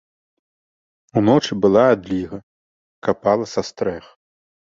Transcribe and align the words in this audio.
Уночы 1.21 1.53
была 1.65 1.83
адліга, 1.95 2.37
капала 3.09 3.45
са 3.55 3.61
стрэх. 3.71 4.05